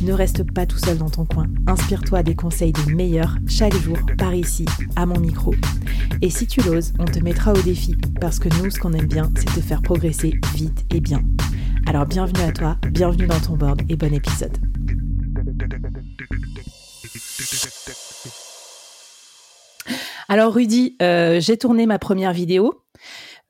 Ne 0.00 0.12
reste 0.12 0.50
pas 0.52 0.66
tout 0.66 0.78
seul 0.78 0.98
dans 0.98 1.10
ton 1.10 1.24
coin. 1.24 1.46
Inspire-toi 1.66 2.22
des 2.22 2.34
conseils 2.34 2.72
des 2.72 2.92
meilleurs 2.92 3.36
chaque 3.48 3.74
jour 3.74 3.98
par 4.16 4.34
ici, 4.34 4.64
à 4.96 5.06
mon 5.06 5.18
micro. 5.18 5.54
Et 6.22 6.30
si 6.30 6.46
tu 6.46 6.60
l'oses, 6.62 6.92
on 6.98 7.04
te 7.04 7.18
mettra 7.18 7.52
au 7.52 7.60
défi 7.60 7.96
parce 8.20 8.38
que 8.38 8.48
nous, 8.58 8.70
ce 8.70 8.78
qu'on 8.78 8.92
aime 8.92 9.06
bien, 9.06 9.30
c'est 9.36 9.46
te 9.46 9.60
faire 9.60 9.82
progresser 9.82 10.34
vite 10.54 10.84
et 10.94 11.00
bien. 11.00 11.22
Alors 11.86 12.06
bienvenue 12.06 12.42
à 12.42 12.52
toi, 12.52 12.76
bienvenue 12.90 13.26
dans 13.26 13.40
ton 13.40 13.56
board 13.56 13.82
et 13.88 13.96
bon 13.96 14.12
épisode. 14.12 14.56
Alors 20.28 20.52
Rudy, 20.52 20.96
euh, 21.00 21.40
j'ai 21.40 21.56
tourné 21.56 21.86
ma 21.86 21.98
première 21.98 22.32
vidéo. 22.32 22.84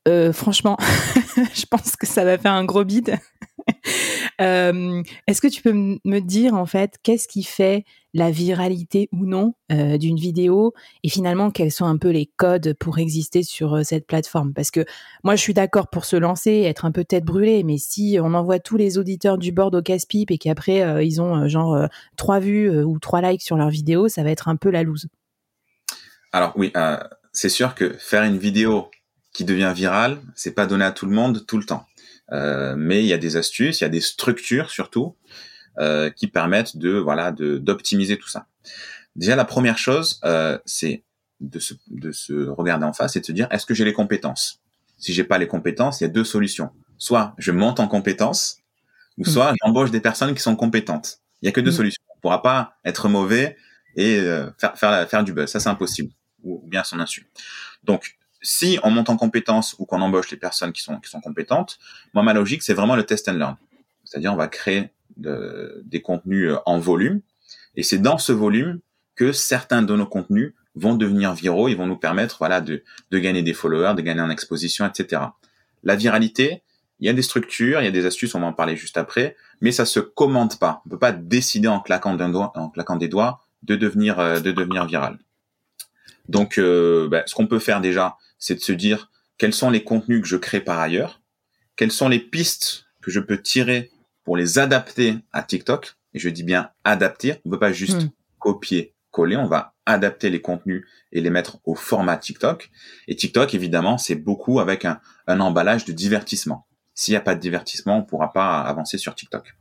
Euh, 0.07 0.31
franchement, 0.31 0.77
je 1.53 1.65
pense 1.69 1.95
que 1.95 2.07
ça 2.07 2.23
va 2.23 2.37
faire 2.37 2.53
un 2.53 2.63
gros 2.63 2.85
bide. 2.85 3.19
Euh, 4.39 5.03
est-ce 5.27 5.41
que 5.41 5.47
tu 5.47 5.61
peux 5.61 5.73
me 5.73 6.19
dire 6.19 6.53
en 6.53 6.65
fait 6.65 6.95
qu'est-ce 7.03 7.27
qui 7.27 7.43
fait 7.43 7.83
la 8.13 8.31
viralité 8.31 9.09
ou 9.11 9.25
non 9.25 9.53
euh, 9.71 9.97
d'une 9.97 10.17
vidéo 10.17 10.73
et 11.03 11.09
finalement 11.09 11.51
quels 11.51 11.71
sont 11.71 11.85
un 11.85 11.97
peu 11.97 12.09
les 12.09 12.25
codes 12.37 12.73
pour 12.79 12.99
exister 12.99 13.43
sur 13.43 13.75
euh, 13.75 13.83
cette 13.83 14.07
plateforme? 14.07 14.53
Parce 14.53 14.71
que 14.71 14.85
moi 15.23 15.35
je 15.35 15.41
suis 15.41 15.53
d'accord 15.53 15.89
pour 15.89 16.05
se 16.05 16.15
lancer, 16.15 16.61
être 16.61 16.85
un 16.85 16.91
peu 16.91 17.03
tête 17.03 17.25
brûlée, 17.25 17.63
mais 17.63 17.77
si 17.77 18.17
on 18.21 18.33
envoie 18.33 18.59
tous 18.59 18.77
les 18.77 18.97
auditeurs 18.97 19.37
du 19.37 19.51
board 19.51 19.75
au 19.75 19.81
casse-pipe 19.81 20.31
et 20.31 20.37
qu'après 20.37 21.05
ils 21.05 21.21
ont 21.21 21.47
genre 21.47 21.87
trois 22.15 22.39
vues 22.39 22.83
ou 22.83 22.97
trois 22.99 23.21
likes 23.21 23.41
sur 23.41 23.57
leur 23.57 23.69
vidéo, 23.69 24.07
ça 24.07 24.23
va 24.23 24.31
être 24.31 24.47
un 24.47 24.55
peu 24.55 24.69
la 24.69 24.83
loose. 24.83 25.07
Alors 26.31 26.53
oui, 26.55 26.71
c'est 27.33 27.49
sûr 27.49 27.75
que 27.75 27.93
faire 27.93 28.23
une 28.23 28.37
vidéo 28.37 28.89
qui 29.33 29.43
devient 29.43 29.73
virale, 29.75 30.19
c'est 30.35 30.53
pas 30.53 30.65
donné 30.65 30.85
à 30.85 30.91
tout 30.91 31.05
le 31.05 31.11
monde 31.11 31.45
tout 31.45 31.57
le 31.57 31.65
temps. 31.65 31.85
Euh, 32.31 32.75
mais 32.77 33.03
il 33.03 33.07
y 33.07 33.13
a 33.13 33.17
des 33.17 33.37
astuces, 33.37 33.81
il 33.81 33.83
y 33.83 33.87
a 33.87 33.89
des 33.89 34.01
structures 34.01 34.69
surtout 34.69 35.15
euh, 35.79 36.09
qui 36.09 36.27
permettent 36.27 36.77
de 36.77 36.91
voilà 36.91 37.31
de 37.31 37.57
d'optimiser 37.57 38.17
tout 38.17 38.29
ça. 38.29 38.47
Déjà 39.15 39.35
la 39.35 39.45
première 39.45 39.77
chose, 39.77 40.19
euh, 40.23 40.57
c'est 40.65 41.03
de 41.39 41.59
se, 41.59 41.73
de 41.89 42.11
se 42.11 42.47
regarder 42.49 42.85
en 42.85 42.93
face 42.93 43.15
et 43.15 43.21
de 43.21 43.25
se 43.25 43.31
dire 43.31 43.47
est-ce 43.51 43.65
que 43.65 43.73
j'ai 43.73 43.85
les 43.85 43.93
compétences? 43.93 44.61
Si 44.97 45.13
j'ai 45.13 45.23
pas 45.23 45.37
les 45.37 45.47
compétences, 45.47 46.01
il 46.01 46.03
y 46.03 46.07
a 46.07 46.09
deux 46.09 46.23
solutions. 46.23 46.71
Soit 46.97 47.33
je 47.37 47.51
monte 47.51 47.79
en 47.79 47.87
compétences, 47.87 48.57
ou 49.17 49.21
mm. 49.21 49.25
soit 49.25 49.53
j'embauche 49.63 49.91
des 49.91 50.01
personnes 50.01 50.35
qui 50.35 50.41
sont 50.41 50.55
compétentes. 50.55 51.21
Il 51.41 51.45
y 51.45 51.49
a 51.49 51.51
que 51.51 51.61
deux 51.61 51.71
mm. 51.71 51.75
solutions. 51.75 52.03
On 52.15 52.19
pourra 52.19 52.41
pas 52.41 52.75
être 52.83 53.07
mauvais 53.07 53.55
et 53.95 54.19
faire 54.57 54.77
faire 54.77 55.09
faire 55.09 55.23
du 55.23 55.33
buzz. 55.33 55.49
Ça 55.49 55.59
c'est 55.59 55.69
impossible. 55.69 56.11
Ou, 56.43 56.61
bien 56.67 56.83
son 56.83 56.99
insu. 56.99 57.27
Donc 57.83 58.18
si 58.41 58.79
on 58.83 58.91
monte 58.91 59.09
en 59.09 59.17
compétences 59.17 59.75
ou 59.79 59.85
qu'on 59.85 60.01
embauche 60.01 60.31
les 60.31 60.37
personnes 60.37 60.71
qui 60.71 60.81
sont, 60.81 60.99
qui 60.99 61.09
sont 61.09 61.21
compétentes, 61.21 61.79
moi, 62.13 62.23
ma 62.23 62.33
logique, 62.33 62.63
c'est 62.63 62.73
vraiment 62.73 62.95
le 62.95 63.03
test 63.03 63.27
and 63.29 63.33
learn. 63.33 63.55
C'est-à-dire, 64.03 64.33
on 64.33 64.37
va 64.37 64.47
créer 64.47 64.89
de, 65.17 65.81
des 65.85 66.01
contenus 66.01 66.51
euh, 66.51 66.57
en 66.65 66.79
volume. 66.79 67.21
Et 67.75 67.83
c'est 67.83 67.99
dans 67.99 68.17
ce 68.17 68.31
volume 68.31 68.79
que 69.15 69.31
certains 69.31 69.81
de 69.81 69.95
nos 69.95 70.05
contenus 70.05 70.53
vont 70.75 70.95
devenir 70.95 71.33
viraux. 71.33 71.67
Ils 71.67 71.75
vont 71.75 71.87
nous 71.87 71.97
permettre, 71.97 72.37
voilà, 72.39 72.61
de, 72.61 72.83
de 73.11 73.19
gagner 73.19 73.43
des 73.43 73.53
followers, 73.53 73.93
de 73.95 74.01
gagner 74.01 74.21
en 74.21 74.29
exposition, 74.29 74.85
etc. 74.85 75.21
La 75.83 75.95
viralité, 75.95 76.63
il 76.99 77.07
y 77.07 77.09
a 77.09 77.13
des 77.13 77.21
structures, 77.21 77.81
il 77.81 77.85
y 77.85 77.87
a 77.87 77.91
des 77.91 78.05
astuces, 78.05 78.35
on 78.35 78.39
va 78.39 78.47
en 78.47 78.53
parler 78.53 78.75
juste 78.75 78.97
après, 78.97 79.35
mais 79.61 79.71
ça 79.71 79.85
se 79.85 79.99
commande 79.99 80.57
pas. 80.59 80.81
On 80.85 80.89
peut 80.89 80.99
pas 80.99 81.11
décider 81.11 81.67
en 81.67 81.79
claquant 81.79 82.15
d'un 82.15 82.29
doigt, 82.29 82.51
en 82.55 82.69
claquant 82.69 82.97
des 82.97 83.07
doigts, 83.07 83.41
de 83.63 83.75
devenir, 83.75 84.19
euh, 84.19 84.39
de 84.39 84.51
devenir 84.51 84.85
viral. 84.85 85.17
Donc, 86.27 86.57
euh, 86.57 87.07
bah, 87.09 87.23
ce 87.25 87.35
qu'on 87.35 87.47
peut 87.47 87.59
faire 87.59 87.81
déjà, 87.81 88.17
c'est 88.39 88.55
de 88.55 88.59
se 88.61 88.71
dire 88.71 89.11
quels 89.37 89.53
sont 89.53 89.69
les 89.69 89.83
contenus 89.83 90.21
que 90.21 90.27
je 90.27 90.37
crée 90.37 90.61
par 90.61 90.79
ailleurs, 90.79 91.21
quelles 91.75 91.91
sont 91.91 92.09
les 92.09 92.19
pistes 92.19 92.85
que 93.01 93.11
je 93.11 93.19
peux 93.19 93.41
tirer 93.41 93.91
pour 94.23 94.35
les 94.35 94.59
adapter 94.59 95.15
à 95.31 95.43
TikTok? 95.43 95.95
Et 96.13 96.19
je 96.19 96.29
dis 96.29 96.43
bien 96.43 96.71
adapter. 96.83 97.33
On 97.45 97.49
ne 97.49 97.53
peut 97.53 97.59
pas 97.59 97.71
juste 97.71 98.03
hmm. 98.03 98.09
copier, 98.39 98.95
coller. 99.11 99.37
On 99.37 99.47
va 99.47 99.75
adapter 99.85 100.29
les 100.29 100.41
contenus 100.41 100.85
et 101.11 101.21
les 101.21 101.29
mettre 101.29 101.59
au 101.63 101.75
format 101.75 102.17
TikTok. 102.17 102.69
Et 103.07 103.15
TikTok, 103.15 103.53
évidemment, 103.53 103.97
c'est 103.97 104.15
beaucoup 104.15 104.59
avec 104.59 104.85
un, 104.85 104.99
un 105.27 105.39
emballage 105.39 105.85
de 105.85 105.93
divertissement. 105.93 106.67
S'il 106.93 107.13
n'y 107.13 107.17
a 107.17 107.21
pas 107.21 107.35
de 107.35 107.39
divertissement, 107.39 107.97
on 107.97 108.01
ne 108.01 108.05
pourra 108.05 108.33
pas 108.33 108.59
avancer 108.61 108.97
sur 108.97 109.15
TikTok. 109.15 109.55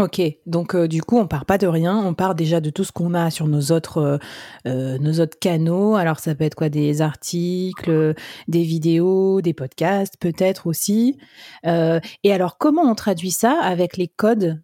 Ok, 0.00 0.22
donc 0.46 0.74
euh, 0.74 0.88
du 0.88 1.02
coup, 1.02 1.18
on 1.18 1.26
part 1.26 1.44
pas 1.44 1.58
de 1.58 1.66
rien, 1.66 1.94
on 1.94 2.14
part 2.14 2.34
déjà 2.34 2.62
de 2.62 2.70
tout 2.70 2.84
ce 2.84 2.92
qu'on 2.92 3.12
a 3.12 3.30
sur 3.30 3.46
nos 3.46 3.70
autres, 3.70 3.98
euh, 3.98 4.18
euh, 4.66 4.96
nos 4.96 5.20
autres 5.20 5.38
canaux. 5.38 5.94
Alors, 5.94 6.20
ça 6.20 6.34
peut 6.34 6.44
être 6.44 6.54
quoi 6.54 6.70
Des 6.70 7.02
articles, 7.02 8.14
des 8.48 8.62
vidéos, 8.62 9.42
des 9.42 9.52
podcasts, 9.52 10.14
peut-être 10.18 10.66
aussi. 10.66 11.18
et 11.64 12.32
alors, 12.32 12.56
comment 12.56 12.90
on 12.90 12.94
traduit 12.94 13.30
ça 13.30 13.60
avec 13.60 13.98
les 13.98 14.08
codes 14.08 14.62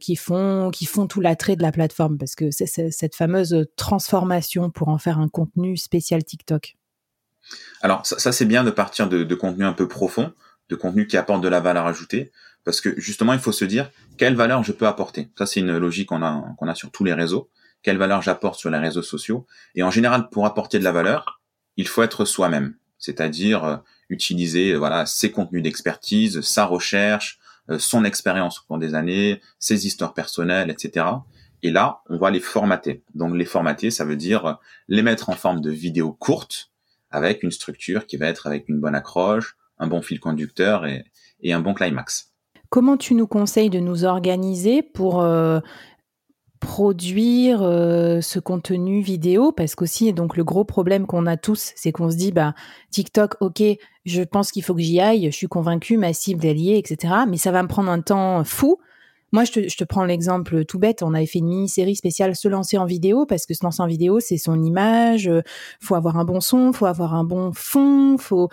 qui 0.00 0.16
font, 0.16 0.70
qui 0.72 0.86
font 0.86 1.06
tout 1.06 1.20
l'attrait 1.20 1.56
de 1.56 1.62
la 1.62 1.72
plateforme? 1.72 2.16
Parce 2.16 2.34
que 2.34 2.50
c'est 2.50 2.90
cette 2.90 3.14
fameuse 3.14 3.66
transformation 3.76 4.70
pour 4.70 4.88
en 4.88 4.96
faire 4.96 5.18
un 5.18 5.28
contenu 5.28 5.76
spécial 5.76 6.24
TikTok. 6.24 6.76
Alors, 7.82 8.06
ça, 8.06 8.32
c'est 8.32 8.46
bien 8.46 8.64
de 8.64 8.70
partir 8.70 9.10
de, 9.10 9.24
de 9.24 9.34
contenu 9.34 9.64
un 9.64 9.74
peu 9.74 9.88
profond, 9.88 10.32
de 10.70 10.76
contenu 10.76 11.06
qui 11.06 11.18
apporte 11.18 11.42
de 11.42 11.48
la 11.48 11.60
valeur 11.60 11.86
ajoutée 11.86 12.32
parce 12.64 12.80
que 12.80 12.98
justement, 13.00 13.32
il 13.32 13.38
faut 13.38 13.52
se 13.52 13.64
dire 13.64 13.90
quelle 14.18 14.34
valeur 14.34 14.62
je 14.62 14.72
peux 14.72 14.86
apporter? 14.86 15.28
Ça, 15.38 15.46
c'est 15.46 15.60
une 15.60 15.76
logique 15.78 16.08
qu'on 16.08 16.22
a 16.22 16.44
qu'on 16.58 16.68
a 16.68 16.74
sur 16.74 16.90
tous 16.90 17.04
les 17.04 17.14
réseaux. 17.14 17.50
Quelle 17.82 17.96
valeur 17.96 18.20
j'apporte 18.20 18.58
sur 18.58 18.70
les 18.70 18.78
réseaux 18.78 19.02
sociaux? 19.02 19.46
Et 19.74 19.82
en 19.82 19.90
général, 19.90 20.28
pour 20.30 20.44
apporter 20.44 20.78
de 20.78 20.84
la 20.84 20.92
valeur, 20.92 21.40
il 21.76 21.88
faut 21.88 22.02
être 22.02 22.24
soi-même, 22.26 22.76
c'est-à-dire 22.98 23.64
euh, 23.64 23.76
utiliser 24.10 24.74
voilà 24.74 25.06
ses 25.06 25.30
contenus 25.30 25.62
d'expertise, 25.62 26.42
sa 26.42 26.66
recherche, 26.66 27.38
euh, 27.70 27.78
son 27.78 28.04
expérience 28.04 28.58
au 28.58 28.62
cours 28.66 28.78
des 28.78 28.94
années, 28.94 29.40
ses 29.58 29.86
histoires 29.86 30.12
personnelles, 30.12 30.70
etc. 30.70 31.06
Et 31.62 31.70
là, 31.70 32.00
on 32.08 32.18
va 32.18 32.30
les 32.30 32.40
formater. 32.40 33.02
Donc 33.14 33.34
les 33.34 33.44
formater, 33.44 33.90
ça 33.90 34.04
veut 34.04 34.16
dire 34.16 34.46
euh, 34.46 34.54
les 34.88 35.02
mettre 35.02 35.30
en 35.30 35.34
forme 35.34 35.60
de 35.60 35.70
vidéos 35.70 36.12
courtes 36.12 36.70
avec 37.10 37.42
une 37.42 37.50
structure 37.50 38.06
qui 38.06 38.16
va 38.18 38.26
être 38.26 38.46
avec 38.46 38.68
une 38.68 38.80
bonne 38.80 38.94
accroche, 38.94 39.56
un 39.78 39.86
bon 39.86 40.02
fil 40.02 40.20
conducteur 40.20 40.86
et, 40.86 41.04
et 41.40 41.52
un 41.52 41.60
bon 41.60 41.74
climax. 41.74 42.29
Comment 42.70 42.96
tu 42.96 43.16
nous 43.16 43.26
conseilles 43.26 43.68
de 43.68 43.80
nous 43.80 44.04
organiser 44.04 44.80
pour 44.80 45.22
euh, 45.22 45.58
produire 46.60 47.62
euh, 47.62 48.20
ce 48.20 48.38
contenu 48.38 49.00
vidéo? 49.00 49.50
Parce 49.50 49.74
qu'aussi, 49.74 50.12
donc 50.12 50.36
le 50.36 50.44
gros 50.44 50.64
problème 50.64 51.08
qu'on 51.08 51.26
a 51.26 51.36
tous, 51.36 51.72
c'est 51.74 51.90
qu'on 51.90 52.12
se 52.12 52.16
dit, 52.16 52.30
bah 52.30 52.54
TikTok, 52.92 53.34
ok, 53.40 53.60
je 54.04 54.22
pense 54.22 54.52
qu'il 54.52 54.62
faut 54.62 54.76
que 54.76 54.82
j'y 54.82 55.00
aille, 55.00 55.26
je 55.32 55.36
suis 55.36 55.48
convaincue, 55.48 55.96
ma 55.96 56.12
cible 56.12 56.46
est 56.46 56.54
liée, 56.54 56.78
etc. 56.78 57.14
Mais 57.28 57.38
ça 57.38 57.50
va 57.50 57.64
me 57.64 57.68
prendre 57.68 57.90
un 57.90 58.00
temps 58.00 58.44
fou. 58.44 58.78
Moi, 59.32 59.42
je 59.42 59.50
te, 59.50 59.68
je 59.68 59.76
te 59.76 59.82
prends 59.82 60.04
l'exemple 60.04 60.64
tout 60.64 60.78
bête. 60.78 61.02
On 61.02 61.12
avait 61.12 61.26
fait 61.26 61.40
une 61.40 61.48
mini-série 61.48 61.96
spéciale 61.96 62.36
se 62.36 62.46
lancer 62.46 62.78
en 62.78 62.84
vidéo 62.84 63.26
parce 63.26 63.46
que 63.46 63.54
se 63.54 63.64
lancer 63.64 63.82
en 63.82 63.88
vidéo, 63.88 64.20
c'est 64.20 64.38
son 64.38 64.62
image. 64.62 65.26
Euh, 65.26 65.42
faut 65.80 65.96
avoir 65.96 66.18
un 66.18 66.24
bon 66.24 66.40
son, 66.40 66.72
faut 66.72 66.86
avoir 66.86 67.14
un 67.14 67.24
bon 67.24 67.50
fond, 67.52 68.16
faut 68.16 68.48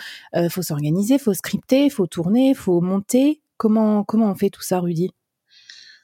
faut 0.49 0.63
s'organiser, 0.63 1.19
faut 1.19 1.35
scripter, 1.35 1.91
faut 1.91 2.07
tourner, 2.07 2.55
faut 2.55 2.81
monter. 2.81 3.41
Comment, 3.57 4.03
comment 4.03 4.29
on 4.31 4.35
fait 4.35 4.49
tout 4.49 4.61
ça, 4.61 4.79
Rudy? 4.79 5.11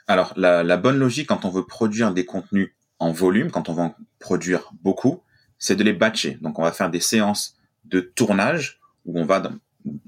Alors, 0.07 0.33
la, 0.35 0.77
bonne 0.77 0.97
logique 0.97 1.27
quand 1.27 1.45
on 1.45 1.49
veut 1.49 1.65
produire 1.65 2.13
des 2.13 2.25
contenus 2.25 2.71
en 2.99 3.11
volume, 3.11 3.51
quand 3.51 3.69
on 3.69 3.73
veut 3.73 3.81
en 3.81 3.95
produire 4.19 4.71
beaucoup, 4.81 5.23
c'est 5.57 5.75
de 5.75 5.83
les 5.83 5.93
batcher. 5.93 6.37
Donc, 6.41 6.59
on 6.59 6.63
va 6.63 6.71
faire 6.71 6.89
des 6.89 6.99
séances 6.99 7.55
de 7.85 7.99
tournage 8.01 8.79
où 9.05 9.19
on 9.19 9.25
va, 9.25 9.41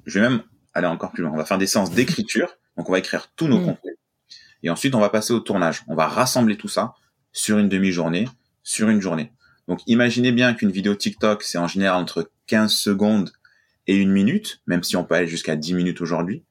je 0.05 0.19
vais 0.19 0.29
même 0.29 0.43
aller 0.73 0.87
encore 0.87 1.11
plus 1.11 1.23
loin, 1.23 1.31
on 1.31 1.37
va 1.37 1.45
faire 1.45 1.57
des 1.57 1.67
séances 1.67 1.91
d'écriture. 1.91 2.57
Donc, 2.77 2.89
on 2.89 2.91
va 2.91 2.99
écrire 2.99 3.31
tous 3.35 3.47
nos 3.47 3.59
mm. 3.59 3.65
contenus. 3.65 3.95
Et 4.63 4.69
ensuite, 4.69 4.95
on 4.95 4.99
va 4.99 5.09
passer 5.09 5.33
au 5.33 5.39
tournage. 5.39 5.83
On 5.87 5.95
va 5.95 6.07
rassembler 6.07 6.57
tout 6.57 6.67
ça 6.67 6.95
sur 7.31 7.57
une 7.57 7.69
demi-journée, 7.69 8.27
sur 8.63 8.89
une 8.89 9.01
journée. 9.01 9.31
Donc, 9.67 9.81
imaginez 9.87 10.31
bien 10.31 10.53
qu'une 10.53 10.71
vidéo 10.71 10.95
TikTok, 10.95 11.43
c'est 11.43 11.57
en 11.57 11.67
général 11.67 12.01
entre 12.01 12.31
15 12.47 12.71
secondes 12.71 13.31
et 13.87 13.95
une 13.95 14.11
minute, 14.11 14.61
même 14.67 14.83
si 14.83 14.95
on 14.97 15.03
peut 15.03 15.15
aller 15.15 15.27
jusqu'à 15.27 15.55
10 15.55 15.73
minutes 15.73 16.01
aujourd'hui. 16.01 16.43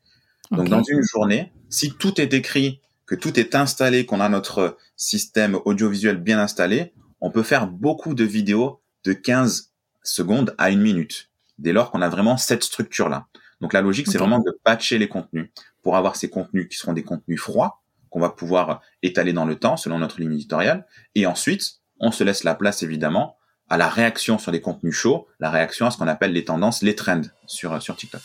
Donc 0.50 0.68
dans 0.68 0.82
une 0.82 1.02
journée, 1.02 1.52
si 1.70 1.92
tout 1.92 2.20
est 2.20 2.32
écrit, 2.32 2.80
que 3.06 3.14
tout 3.14 3.38
est 3.38 3.54
installé, 3.54 4.06
qu'on 4.06 4.20
a 4.20 4.28
notre 4.28 4.76
système 4.96 5.58
audiovisuel 5.64 6.16
bien 6.16 6.38
installé, 6.38 6.92
on 7.20 7.30
peut 7.30 7.42
faire 7.42 7.66
beaucoup 7.66 8.14
de 8.14 8.24
vidéos 8.24 8.80
de 9.04 9.12
15 9.12 9.72
secondes 10.02 10.54
à 10.58 10.70
une 10.70 10.80
minute, 10.80 11.30
dès 11.58 11.72
lors 11.72 11.90
qu'on 11.90 12.02
a 12.02 12.08
vraiment 12.08 12.36
cette 12.36 12.64
structure-là. 12.64 13.26
Donc 13.60 13.72
la 13.72 13.82
logique, 13.82 14.06
c'est 14.10 14.18
vraiment 14.18 14.38
de 14.38 14.58
patcher 14.64 14.98
les 14.98 15.08
contenus 15.08 15.50
pour 15.82 15.96
avoir 15.96 16.16
ces 16.16 16.28
contenus 16.28 16.68
qui 16.68 16.76
seront 16.76 16.92
des 16.92 17.02
contenus 17.02 17.40
froids, 17.40 17.82
qu'on 18.10 18.20
va 18.20 18.30
pouvoir 18.30 18.80
étaler 19.02 19.32
dans 19.32 19.44
le 19.44 19.56
temps 19.56 19.76
selon 19.76 19.98
notre 19.98 20.20
ligne 20.20 20.32
éditoriale. 20.32 20.86
Et 21.14 21.26
ensuite, 21.26 21.80
on 22.00 22.10
se 22.10 22.24
laisse 22.24 22.44
la 22.44 22.54
place 22.54 22.82
évidemment 22.82 23.36
à 23.68 23.76
la 23.76 23.88
réaction 23.88 24.38
sur 24.38 24.52
les 24.52 24.60
contenus 24.60 24.94
chauds, 24.94 25.26
la 25.40 25.50
réaction 25.50 25.86
à 25.86 25.90
ce 25.90 25.98
qu'on 25.98 26.08
appelle 26.08 26.32
les 26.32 26.44
tendances, 26.44 26.82
les 26.82 26.94
trends 26.94 27.22
sur, 27.46 27.80
sur 27.80 27.96
TikTok. 27.96 28.22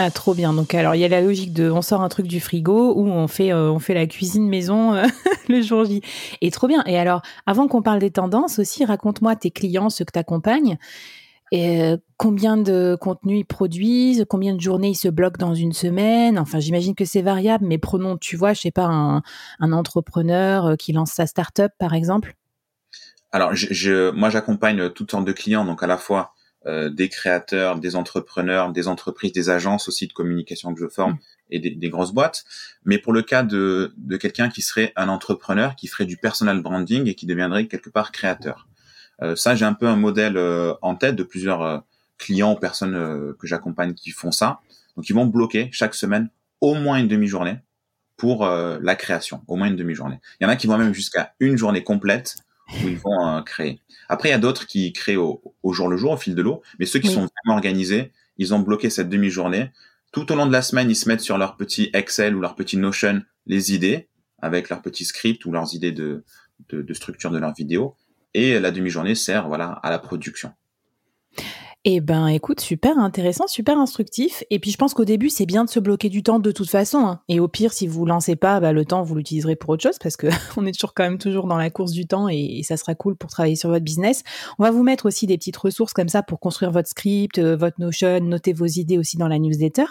Ah, 0.00 0.12
trop 0.12 0.32
bien. 0.32 0.52
Donc, 0.52 0.74
alors, 0.74 0.94
il 0.94 1.00
y 1.00 1.04
a 1.04 1.08
la 1.08 1.20
logique 1.20 1.52
de, 1.52 1.68
on 1.70 1.82
sort 1.82 2.02
un 2.02 2.08
truc 2.08 2.28
du 2.28 2.38
frigo 2.38 2.94
ou 2.94 3.08
on 3.08 3.26
fait, 3.26 3.52
euh, 3.52 3.72
on 3.72 3.80
fait 3.80 3.94
la 3.94 4.06
cuisine 4.06 4.48
maison 4.48 4.94
euh, 4.94 5.04
le 5.48 5.60
jour 5.60 5.84
J. 5.84 6.02
Et 6.40 6.52
trop 6.52 6.68
bien. 6.68 6.84
Et 6.86 6.96
alors, 6.96 7.20
avant 7.46 7.66
qu'on 7.66 7.82
parle 7.82 7.98
des 7.98 8.12
tendances 8.12 8.60
aussi, 8.60 8.84
raconte-moi 8.84 9.34
tes 9.34 9.50
clients, 9.50 9.90
ceux 9.90 10.04
que 10.04 10.12
tu 10.12 10.18
accompagnes. 10.20 10.78
Et 11.50 11.82
euh, 11.82 11.96
combien 12.16 12.56
de 12.56 12.96
contenus 13.00 13.40
ils 13.40 13.44
produisent, 13.44 14.26
combien 14.28 14.54
de 14.54 14.60
journées 14.60 14.90
ils 14.90 14.94
se 14.94 15.08
bloquent 15.08 15.38
dans 15.38 15.54
une 15.54 15.72
semaine? 15.72 16.38
Enfin, 16.38 16.60
j'imagine 16.60 16.94
que 16.94 17.04
c'est 17.04 17.22
variable, 17.22 17.64
mais 17.66 17.78
prenons, 17.78 18.16
tu 18.16 18.36
vois, 18.36 18.52
je 18.52 18.60
sais 18.60 18.70
pas, 18.70 18.86
un, 18.86 19.22
un 19.60 19.72
entrepreneur 19.72 20.76
qui 20.76 20.92
lance 20.92 21.12
sa 21.12 21.26
start-up, 21.26 21.72
par 21.78 21.94
exemple. 21.94 22.34
Alors, 23.32 23.54
je, 23.54 23.66
je 23.70 24.10
moi, 24.10 24.30
j'accompagne 24.30 24.90
toutes 24.90 25.10
sortes 25.10 25.26
de 25.26 25.32
clients, 25.32 25.64
donc 25.64 25.82
à 25.82 25.86
la 25.86 25.98
fois 25.98 26.34
euh, 26.66 26.90
des 26.90 27.08
créateurs, 27.08 27.78
des 27.78 27.94
entrepreneurs, 27.94 28.72
des 28.72 28.88
entreprises, 28.88 29.32
des 29.32 29.48
agences 29.48 29.88
aussi 29.88 30.08
de 30.08 30.12
communication 30.12 30.74
que 30.74 30.80
je 30.80 30.88
forme 30.88 31.12
mm. 31.12 31.18
et 31.50 31.58
des, 31.60 31.88
grosses 31.88 32.12
boîtes. 32.12 32.44
Mais 32.84 32.98
pour 32.98 33.12
le 33.12 33.22
cas 33.22 33.44
de, 33.44 33.94
de 33.96 34.16
quelqu'un 34.16 34.48
qui 34.48 34.60
serait 34.60 34.92
un 34.96 35.08
entrepreneur, 35.08 35.76
qui 35.76 35.86
ferait 35.86 36.04
du 36.04 36.16
personal 36.16 36.60
branding 36.60 37.06
et 37.06 37.14
qui 37.14 37.26
deviendrait 37.26 37.68
quelque 37.68 37.90
part 37.90 38.10
créateur. 38.10 38.66
Euh, 39.22 39.36
ça, 39.36 39.54
j'ai 39.54 39.64
un 39.64 39.74
peu 39.74 39.86
un 39.86 39.96
modèle 39.96 40.36
euh, 40.36 40.74
en 40.82 40.94
tête 40.94 41.16
de 41.16 41.22
plusieurs 41.22 41.84
clients 42.18 42.52
ou 42.52 42.56
personnes 42.56 43.34
que 43.38 43.46
j'accompagne 43.46 43.94
qui 43.94 44.10
font 44.10 44.32
ça. 44.32 44.60
Donc, 44.96 45.08
ils 45.08 45.12
vont 45.12 45.26
bloquer 45.26 45.68
chaque 45.72 45.94
semaine 45.94 46.30
au 46.60 46.74
moins 46.74 46.98
une 46.98 47.08
demi-journée 47.08 47.58
pour 48.16 48.44
la 48.44 48.96
création, 48.96 49.42
au 49.46 49.54
moins 49.54 49.68
une 49.68 49.76
demi-journée. 49.76 50.18
Il 50.40 50.44
y 50.44 50.46
en 50.46 50.50
a 50.50 50.56
qui 50.56 50.66
vont 50.66 50.76
même 50.76 50.92
jusqu'à 50.92 51.34
une 51.38 51.56
journée 51.56 51.84
complète 51.84 52.34
où 52.82 52.88
ils 52.88 52.98
vont 52.98 53.40
créer. 53.44 53.80
Après, 54.08 54.30
il 54.30 54.32
y 54.32 54.34
a 54.34 54.38
d'autres 54.38 54.66
qui 54.66 54.92
créent 54.92 55.14
au, 55.14 55.40
jour 55.70 55.86
le 55.86 55.96
jour, 55.96 56.10
au 56.10 56.16
fil 56.16 56.34
de 56.34 56.42
l'eau, 56.42 56.62
mais 56.80 56.86
ceux 56.86 56.98
qui 56.98 57.06
sont 57.06 57.28
vraiment 57.44 57.54
organisés, 57.54 58.10
ils 58.38 58.54
ont 58.54 58.58
bloqué 58.58 58.90
cette 58.90 59.08
demi-journée. 59.08 59.70
Tout 60.10 60.32
au 60.32 60.34
long 60.34 60.46
de 60.46 60.52
la 60.52 60.62
semaine, 60.62 60.90
ils 60.90 60.96
se 60.96 61.08
mettent 61.08 61.20
sur 61.20 61.38
leur 61.38 61.56
petit 61.56 61.90
Excel 61.92 62.34
ou 62.34 62.40
leur 62.40 62.56
petit 62.56 62.76
Notion 62.76 63.22
les 63.46 63.74
idées, 63.74 64.08
avec 64.40 64.68
leur 64.68 64.82
petit 64.82 65.04
script 65.04 65.44
ou 65.44 65.52
leurs 65.52 65.74
idées 65.74 65.92
de, 65.92 66.24
de, 66.70 66.82
de 66.82 66.94
structure 66.94 67.30
de 67.30 67.38
leur 67.38 67.52
vidéo. 67.52 67.94
Et 68.34 68.58
la 68.58 68.70
demi-journée 68.70 69.14
sert 69.14 69.48
voilà 69.48 69.72
à 69.82 69.90
la 69.90 69.98
production. 69.98 70.52
Eh 71.84 72.00
ben, 72.00 72.26
écoute, 72.26 72.60
super 72.60 72.98
intéressant, 72.98 73.46
super 73.46 73.78
instructif. 73.78 74.42
Et 74.50 74.58
puis, 74.58 74.72
je 74.72 74.76
pense 74.76 74.94
qu'au 74.94 75.04
début, 75.04 75.30
c'est 75.30 75.46
bien 75.46 75.64
de 75.64 75.70
se 75.70 75.78
bloquer 75.78 76.08
du 76.08 76.24
temps 76.24 76.40
de 76.40 76.50
toute 76.50 76.68
façon. 76.68 76.98
Hein. 76.98 77.22
Et 77.28 77.38
au 77.38 77.46
pire, 77.46 77.72
si 77.72 77.86
vous 77.86 78.04
lancez 78.04 78.34
pas, 78.34 78.58
bah, 78.58 78.72
le 78.72 78.84
temps, 78.84 79.04
vous 79.04 79.14
l'utiliserez 79.14 79.54
pour 79.54 79.70
autre 79.70 79.84
chose 79.84 79.98
parce 79.98 80.16
que 80.16 80.26
on 80.56 80.66
est 80.66 80.72
toujours 80.72 80.92
quand 80.92 81.04
même 81.04 81.18
toujours 81.18 81.46
dans 81.46 81.56
la 81.56 81.70
course 81.70 81.92
du 81.92 82.06
temps 82.06 82.28
et, 82.28 82.62
ça 82.64 82.76
sera 82.76 82.94
cool 82.96 83.16
pour 83.16 83.30
travailler 83.30 83.54
sur 83.54 83.70
votre 83.70 83.84
business. 83.84 84.22
On 84.58 84.64
va 84.64 84.72
vous 84.72 84.82
mettre 84.82 85.06
aussi 85.06 85.26
des 85.26 85.38
petites 85.38 85.56
ressources 85.56 85.92
comme 85.92 86.08
ça 86.08 86.22
pour 86.22 86.40
construire 86.40 86.72
votre 86.72 86.88
script, 86.88 87.38
euh, 87.38 87.56
votre 87.56 87.80
Notion, 87.80 88.20
noter 88.20 88.52
vos 88.52 88.66
idées 88.66 88.98
aussi 88.98 89.16
dans 89.16 89.28
la 89.28 89.38
newsletter. 89.38 89.86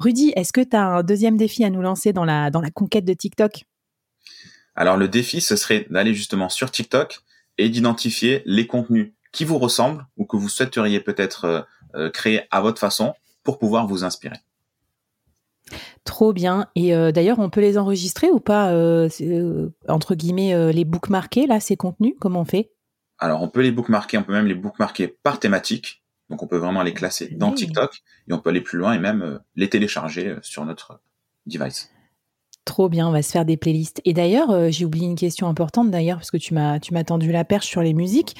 Rudy, 0.00 0.32
est-ce 0.34 0.52
que 0.52 0.60
tu 0.60 0.76
as 0.76 0.84
un 0.84 1.02
deuxième 1.04 1.36
défi 1.36 1.64
à 1.64 1.70
nous 1.70 1.82
lancer 1.82 2.12
dans 2.12 2.24
la, 2.24 2.50
dans 2.50 2.60
la 2.60 2.70
conquête 2.70 3.04
de 3.04 3.14
TikTok? 3.14 3.64
Alors, 4.74 4.96
le 4.96 5.08
défi, 5.08 5.40
ce 5.40 5.56
serait 5.56 5.86
d'aller 5.88 6.14
justement 6.14 6.48
sur 6.48 6.70
TikTok 6.70 7.20
et 7.58 7.68
d'identifier 7.68 8.42
les 8.46 8.66
contenus 8.66 9.12
qui 9.32 9.44
vous 9.44 9.58
ressemble 9.58 10.06
ou 10.16 10.24
que 10.24 10.36
vous 10.36 10.48
souhaiteriez 10.48 11.00
peut-être 11.00 11.44
euh, 11.44 11.60
euh, 11.94 12.10
créer 12.10 12.42
à 12.50 12.60
votre 12.60 12.80
façon 12.80 13.14
pour 13.42 13.58
pouvoir 13.58 13.86
vous 13.86 14.04
inspirer. 14.04 14.36
Trop 16.04 16.32
bien. 16.32 16.68
Et 16.74 16.94
euh, 16.94 17.12
d'ailleurs, 17.12 17.38
on 17.38 17.50
peut 17.50 17.60
les 17.60 17.76
enregistrer 17.76 18.30
ou 18.30 18.40
pas, 18.40 18.72
entre 19.88 20.14
guillemets, 20.14 20.72
les 20.72 20.84
bookmarker, 20.84 21.46
là, 21.46 21.60
ces 21.60 21.76
contenus? 21.76 22.14
Comment 22.18 22.40
on 22.40 22.44
fait? 22.46 22.70
Alors, 23.18 23.42
on 23.42 23.48
peut 23.48 23.60
les 23.60 23.72
bookmarker, 23.72 24.16
on 24.16 24.22
peut 24.22 24.32
même 24.32 24.46
les 24.46 24.54
bookmarker 24.54 25.08
par 25.08 25.38
thématique. 25.40 26.02
Donc, 26.30 26.42
on 26.42 26.46
peut 26.46 26.56
vraiment 26.56 26.82
les 26.82 26.94
classer 26.94 27.28
dans 27.32 27.52
TikTok 27.52 28.02
et 28.28 28.32
on 28.32 28.38
peut 28.38 28.50
aller 28.50 28.60
plus 28.60 28.78
loin 28.78 28.94
et 28.94 28.98
même 28.98 29.40
les 29.56 29.68
télécharger 29.68 30.36
sur 30.42 30.64
notre 30.64 31.00
device. 31.46 31.90
Trop 32.68 32.90
bien, 32.90 33.08
on 33.08 33.12
va 33.12 33.22
se 33.22 33.32
faire 33.32 33.46
des 33.46 33.56
playlists. 33.56 34.02
Et 34.04 34.12
d'ailleurs, 34.12 34.70
j'ai 34.70 34.84
oublié 34.84 35.06
une 35.06 35.14
question 35.14 35.48
importante 35.48 35.90
d'ailleurs, 35.90 36.18
parce 36.18 36.30
que 36.30 36.36
tu 36.36 36.52
m'as, 36.52 36.78
tu 36.78 36.92
m'as 36.92 37.02
tendu 37.02 37.32
la 37.32 37.42
perche 37.42 37.66
sur 37.66 37.80
les 37.80 37.94
musiques. 37.94 38.36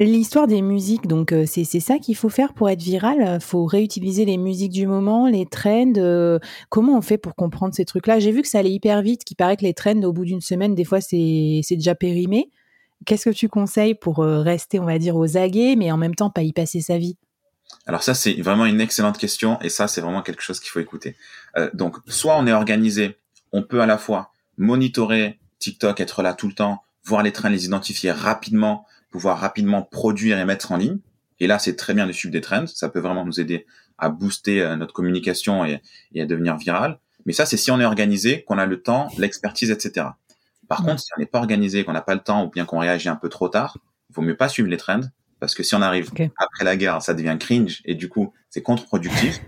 L'histoire 0.00 0.46
des 0.46 0.62
musiques, 0.62 1.06
donc 1.06 1.32
euh, 1.32 1.44
c'est 1.44 1.64
ça 1.64 1.98
qu'il 1.98 2.16
faut 2.16 2.30
faire 2.30 2.54
pour 2.54 2.70
être 2.70 2.80
viral? 2.80 3.38
Faut 3.42 3.66
réutiliser 3.66 4.24
les 4.24 4.38
musiques 4.38 4.72
du 4.72 4.86
moment, 4.86 5.26
les 5.26 5.44
trends. 5.44 5.92
Euh, 5.98 6.38
comment 6.70 6.96
on 6.96 7.02
fait 7.02 7.18
pour 7.18 7.34
comprendre 7.34 7.74
ces 7.74 7.84
trucs-là? 7.84 8.18
J'ai 8.18 8.32
vu 8.32 8.40
que 8.40 8.48
ça 8.48 8.60
allait 8.60 8.72
hyper 8.72 9.02
vite, 9.02 9.24
qu'il 9.24 9.36
paraît 9.36 9.58
que 9.58 9.64
les 9.64 9.74
trends 9.74 10.02
au 10.04 10.12
bout 10.14 10.24
d'une 10.24 10.40
semaine, 10.40 10.74
des 10.74 10.84
fois 10.84 11.02
c'est 11.02 11.62
déjà 11.68 11.94
périmé. 11.94 12.48
Qu'est-ce 13.04 13.28
que 13.28 13.34
tu 13.34 13.48
conseilles 13.50 13.94
pour 13.94 14.20
euh, 14.20 14.40
rester, 14.40 14.80
on 14.80 14.86
va 14.86 14.98
dire, 14.98 15.16
aux 15.16 15.36
aguets, 15.36 15.76
mais 15.76 15.92
en 15.92 15.98
même 15.98 16.14
temps 16.14 16.30
pas 16.30 16.42
y 16.44 16.54
passer 16.54 16.80
sa 16.80 16.96
vie? 16.96 17.18
Alors 17.86 18.02
ça, 18.02 18.14
c'est 18.14 18.34
vraiment 18.34 18.66
une 18.66 18.80
excellente 18.80 19.18
question 19.18 19.58
et 19.60 19.68
ça, 19.68 19.88
c'est 19.88 20.00
vraiment 20.00 20.22
quelque 20.22 20.42
chose 20.42 20.60
qu'il 20.60 20.70
faut 20.70 20.80
écouter. 20.80 21.16
donc, 21.72 21.96
soit 22.06 22.36
on 22.36 22.46
est 22.46 22.52
organisé, 22.52 23.16
on 23.52 23.62
peut 23.62 23.80
à 23.80 23.86
la 23.86 23.98
fois 23.98 24.32
monitorer 24.58 25.38
TikTok, 25.58 26.00
être 26.00 26.22
là 26.22 26.34
tout 26.34 26.48
le 26.48 26.54
temps, 26.54 26.82
voir 27.04 27.22
les 27.22 27.32
trends, 27.32 27.48
les 27.48 27.64
identifier 27.64 28.12
rapidement, 28.12 28.86
pouvoir 29.10 29.38
rapidement 29.38 29.82
produire 29.82 30.38
et 30.38 30.44
mettre 30.44 30.72
en 30.72 30.76
ligne. 30.76 30.98
Et 31.40 31.46
là, 31.46 31.58
c'est 31.58 31.76
très 31.76 31.94
bien 31.94 32.06
de 32.06 32.12
suivre 32.12 32.32
des 32.32 32.40
trends. 32.40 32.66
Ça 32.66 32.88
peut 32.88 33.00
vraiment 33.00 33.24
nous 33.24 33.40
aider 33.40 33.66
à 33.96 34.08
booster 34.08 34.60
euh, 34.60 34.76
notre 34.76 34.92
communication 34.92 35.64
et, 35.64 35.80
à 36.16 36.26
devenir 36.26 36.56
viral. 36.56 36.98
Mais 37.26 37.32
ça, 37.32 37.46
c'est 37.46 37.56
si 37.56 37.70
on 37.70 37.80
est 37.80 37.84
organisé, 37.84 38.42
qu'on 38.44 38.58
a 38.58 38.66
le 38.66 38.82
temps, 38.82 39.08
l'expertise, 39.18 39.70
etc. 39.70 40.06
Par 40.68 40.84
contre, 40.84 41.00
si 41.00 41.10
on 41.16 41.20
n'est 41.20 41.26
pas 41.26 41.38
organisé, 41.38 41.84
qu'on 41.84 41.92
n'a 41.92 42.02
pas 42.02 42.14
le 42.14 42.20
temps 42.20 42.44
ou 42.44 42.50
bien 42.50 42.64
qu'on 42.64 42.78
réagit 42.78 43.08
un 43.08 43.16
peu 43.16 43.28
trop 43.28 43.48
tard, 43.48 43.78
il 44.10 44.14
vaut 44.14 44.22
mieux 44.22 44.36
pas 44.36 44.48
suivre 44.48 44.68
les 44.68 44.76
trends 44.76 45.00
parce 45.40 45.54
que 45.54 45.62
si 45.62 45.74
on 45.74 45.82
arrive 45.82 46.10
après 46.36 46.64
la 46.64 46.76
guerre, 46.76 47.02
ça 47.02 47.14
devient 47.14 47.36
cringe 47.38 47.82
et 47.84 47.94
du 47.94 48.08
coup, 48.08 48.32
c'est 48.50 48.62
contre-productif. 48.62 49.40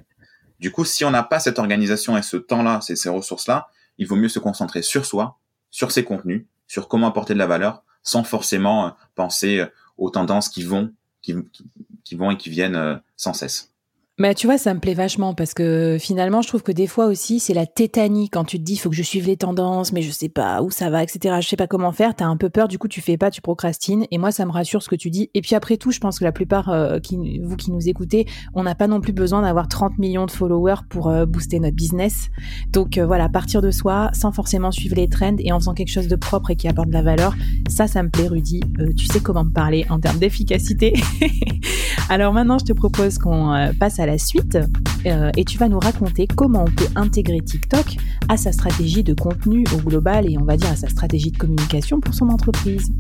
du 0.61 0.71
coup, 0.71 0.85
si 0.85 1.05
on 1.05 1.11
n'a 1.11 1.23
pas 1.23 1.41
cette 1.41 1.59
organisation 1.59 2.17
et 2.17 2.23
ce 2.23 2.37
temps-là, 2.37 2.81
ces, 2.81 2.97
ces 2.97 3.09
ressources-là, 3.09 3.69
il 3.99 4.07
vaut 4.07 4.17
mieux 4.17 4.29
se 4.29 4.39
concentrer 4.39 4.83
sur 4.83 5.05
soi, 5.05 5.39
sur 5.71 5.93
ses 5.93 6.05
contenus, 6.05 6.47
sur 6.67 6.89
comment 6.89 7.09
apporter 7.09 7.35
de 7.35 7.39
la 7.39 7.47
valeur 7.47 7.83
sans 8.03 8.25
forcément 8.25 8.87
euh, 8.87 8.91
penser 9.15 9.59
euh, 9.59 9.67
aux 9.99 10.11
tendances 10.11 10.49
qui 10.49 10.63
vont, 10.63 10.93
qui, 11.23 11.35
qui 12.05 12.15
vont 12.15 12.31
et 12.31 12.37
qui 12.37 12.51
viennent 12.51 12.77
euh, 12.77 12.97
sans 13.17 13.33
cesse. 13.33 13.70
Bah, 14.21 14.35
tu 14.35 14.47
vois, 14.47 14.59
ça 14.59 14.75
me 14.75 14.81
plaît 14.81 14.93
vachement 14.93 15.33
parce 15.33 15.55
que 15.55 15.97
finalement, 15.99 16.43
je 16.43 16.49
trouve 16.49 16.63
que 16.63 16.73
des 16.73 16.87
fois 16.87 17.07
aussi, 17.07 17.41
c'est 17.41 17.55
la 17.55 17.65
tétanie 17.65 18.29
quand 18.29 18.45
tu 18.45 18.59
te 18.59 18.63
dis, 18.63 18.75
il 18.75 18.77
faut 18.77 18.91
que 18.91 18.95
je 18.95 19.03
suive 19.03 19.27
les 19.27 19.39
tendances, 19.39 19.95
mais 19.95 20.03
je 20.03 20.11
sais 20.11 20.29
pas 20.29 20.61
où 20.61 20.71
ça 20.71 20.91
va, 20.91 21.03
etc. 21.03 21.37
Je 21.41 21.49
sais 21.49 21.57
pas 21.57 21.67
comment 21.67 21.91
faire. 21.91 22.15
T'as 22.15 22.27
un 22.27 22.37
peu 22.37 22.51
peur, 22.51 22.69
du 22.69 22.77
coup, 22.77 22.87
tu 22.87 23.01
fais 23.01 23.17
pas, 23.17 23.31
tu 23.31 23.41
procrastines. 23.41 24.05
Et 24.11 24.19
moi, 24.19 24.31
ça 24.31 24.45
me 24.45 24.51
rassure 24.51 24.83
ce 24.83 24.91
que 24.91 24.95
tu 24.95 25.09
dis. 25.09 25.31
Et 25.33 25.41
puis 25.41 25.55
après 25.55 25.79
tout, 25.79 25.91
je 25.91 26.01
pense 26.01 26.19
que 26.19 26.25
la 26.25 26.33
plupart, 26.33 26.69
euh, 26.69 26.99
qui, 26.99 27.39
vous 27.39 27.57
qui 27.57 27.71
nous 27.71 27.89
écoutez, 27.89 28.27
on 28.53 28.63
n'a 28.63 28.75
pas 28.75 28.89
non 28.89 29.01
plus 29.01 29.15
besoin 29.15 29.41
d'avoir 29.41 29.69
30 29.69 29.97
millions 29.97 30.27
de 30.27 30.31
followers 30.31 30.83
pour 30.91 31.09
euh, 31.09 31.25
booster 31.25 31.59
notre 31.59 31.77
business. 31.77 32.29
Donc 32.75 32.99
euh, 32.99 33.07
voilà, 33.07 33.31
partir 33.31 33.63
de 33.63 33.71
soi, 33.71 34.11
sans 34.13 34.33
forcément 34.33 34.71
suivre 34.71 34.97
les 34.97 35.09
trends 35.09 35.37
et 35.39 35.51
en 35.51 35.61
faisant 35.61 35.73
quelque 35.73 35.93
chose 35.93 36.09
de 36.09 36.17
propre 36.17 36.51
et 36.51 36.57
qui 36.57 36.69
apporte 36.69 36.89
de 36.89 36.93
la 36.93 37.03
valeur. 37.03 37.35
Ça, 37.71 37.87
ça 37.87 38.03
me 38.03 38.11
plaît, 38.11 38.29
Rudy. 38.29 38.61
tu 38.99 39.07
sais 39.07 39.21
comment 39.21 39.45
me 39.45 39.51
parler 39.51 39.87
en 39.89 39.99
termes 39.99 40.19
d'efficacité. 40.19 40.93
Alors 42.11 42.35
maintenant, 42.35 42.59
je 42.59 42.67
te 42.67 42.75
propose 42.75 43.17
qu'on 43.17 43.73
passe 43.79 43.99
à 43.99 44.10
suite 44.19 44.59
euh, 45.07 45.31
et 45.37 45.45
tu 45.45 45.59
vas 45.59 45.69
nous 45.69 45.79
raconter 45.79 46.27
comment 46.27 46.65
on 46.65 46.71
peut 46.71 46.89
intégrer 46.97 47.41
TikTok 47.41 47.97
à 48.29 48.37
sa 48.37 48.53
stratégie 48.53 49.03
de 49.03 49.15
contenu 49.15 49.65
au 49.75 49.79
global 49.79 50.31
et 50.31 50.37
on 50.39 50.45
va 50.45 50.57
dire 50.57 50.71
à 50.71 50.77
sa 50.77 50.89
stratégie 50.89 51.31
de 51.31 51.39
communication 51.39 52.01
pour 52.01 52.15
son 52.15 52.29
entreprise. 52.29 52.93